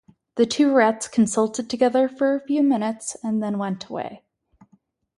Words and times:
The 0.33 0.47
two 0.47 0.73
rats 0.73 1.07
consulted 1.07 1.69
together 1.69 2.09
for 2.09 2.33
a 2.35 2.39
few 2.43 2.63
minutes 2.63 3.15
and 3.23 3.39
then 3.43 3.59
went 3.59 3.85
away. 3.87 4.23